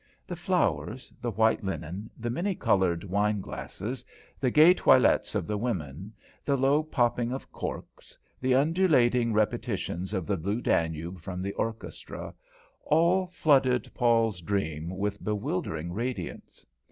[0.25, 4.03] The flowers, the white linen, the many coloured wine glasses,
[4.39, 6.11] the gay toilettes of the women,
[6.43, 12.33] the low popping of corks, the undulating repetitions of the Blue Danube from the orchestra,
[12.83, 16.65] all flooded Paul's dream with bewildering radiance.